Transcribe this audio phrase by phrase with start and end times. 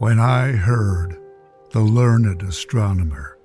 [0.00, 1.20] when I heard
[1.72, 3.36] the learned astronomer.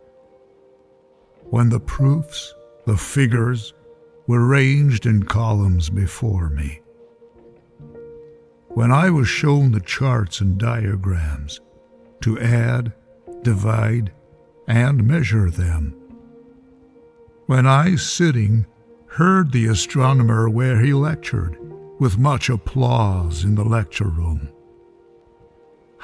[1.50, 3.74] When the proofs, the figures,
[4.26, 6.80] were ranged in columns before me.
[8.70, 11.60] When I was shown the charts and diagrams
[12.22, 12.94] to add,
[13.42, 14.14] divide,
[14.66, 15.94] and measure them.
[17.48, 18.66] When I, sitting,
[19.08, 21.58] heard the astronomer where he lectured,
[22.00, 24.50] with much applause in the lecture room.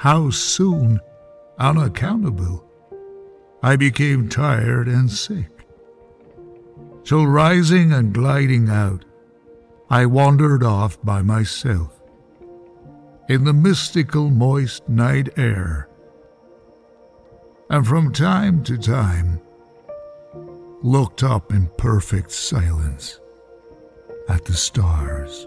[0.02, 0.98] How soon,
[1.60, 2.64] unaccountable,
[3.62, 5.64] I became tired and sick.
[7.04, 9.04] Till rising and gliding out,
[9.88, 12.02] I wandered off by myself.
[13.28, 15.88] In the mystical moist night air,
[17.70, 19.40] and from time to time
[20.82, 23.20] looked up in perfect silence
[24.28, 25.46] at the stars.